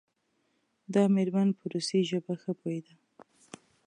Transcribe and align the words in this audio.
دا 0.93 1.03
میرمن 1.15 1.47
په 1.59 1.63
روسي 1.73 1.99
ژبه 2.09 2.33
ښه 2.41 2.51
پوهیده. 2.59 2.93